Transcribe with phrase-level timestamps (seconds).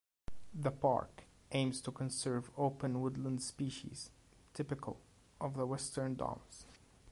[0.55, 4.09] The park aims to conserve open woodland species
[4.51, 4.99] typical
[5.39, 6.65] of the Western Downs.